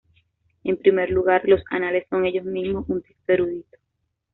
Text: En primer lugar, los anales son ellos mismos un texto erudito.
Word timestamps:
En 0.63 0.77
primer 0.77 1.11
lugar, 1.11 1.43
los 1.45 1.61
anales 1.69 2.07
son 2.09 2.25
ellos 2.25 2.43
mismos 2.43 2.89
un 2.89 3.03
texto 3.03 3.33
erudito. 3.33 3.77